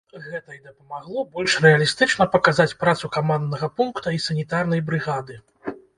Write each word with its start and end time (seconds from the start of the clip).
Гэта 0.27 0.53
і 0.53 0.59
дапамагло 0.67 1.25
больш 1.35 1.57
рэалістычна 1.65 2.27
паказаць 2.37 2.77
працу 2.85 3.11
каманднага 3.19 3.69
пункта 3.77 4.15
і 4.19 4.23
санітарнай 4.29 4.81
брыгады. 4.89 5.35